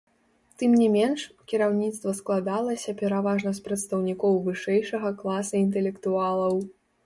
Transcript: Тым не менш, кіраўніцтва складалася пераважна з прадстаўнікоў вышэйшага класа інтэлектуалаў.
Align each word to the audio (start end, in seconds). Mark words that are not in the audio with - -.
Тым 0.61 0.71
не 0.81 0.87
менш, 0.95 1.19
кіраўніцтва 1.51 2.15
складалася 2.21 2.97
пераважна 3.03 3.55
з 3.61 3.69
прадстаўнікоў 3.69 4.43
вышэйшага 4.51 5.09
класа 5.23 5.55
інтэлектуалаў. 5.65 6.53